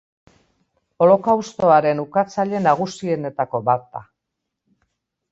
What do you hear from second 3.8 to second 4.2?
da.